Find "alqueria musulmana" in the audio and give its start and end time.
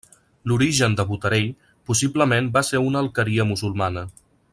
3.07-4.05